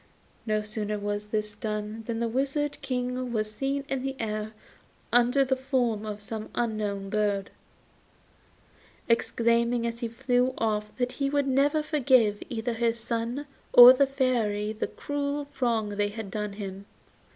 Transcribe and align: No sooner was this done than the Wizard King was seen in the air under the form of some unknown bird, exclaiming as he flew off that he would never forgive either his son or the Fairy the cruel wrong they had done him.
No 0.47 0.63
sooner 0.63 0.97
was 0.97 1.27
this 1.27 1.53
done 1.55 2.01
than 2.07 2.19
the 2.19 2.27
Wizard 2.27 2.79
King 2.81 3.31
was 3.31 3.51
seen 3.51 3.85
in 3.87 4.01
the 4.01 4.15
air 4.19 4.53
under 5.13 5.45
the 5.45 5.55
form 5.55 6.07
of 6.07 6.21
some 6.23 6.49
unknown 6.55 7.11
bird, 7.11 7.51
exclaiming 9.07 9.85
as 9.85 9.99
he 9.99 10.07
flew 10.07 10.55
off 10.57 10.91
that 10.97 11.11
he 11.11 11.29
would 11.29 11.47
never 11.47 11.83
forgive 11.83 12.41
either 12.49 12.73
his 12.73 12.99
son 12.99 13.45
or 13.73 13.93
the 13.93 14.07
Fairy 14.07 14.73
the 14.73 14.87
cruel 14.87 15.47
wrong 15.59 15.89
they 15.89 16.09
had 16.09 16.31
done 16.31 16.53
him. 16.53 16.87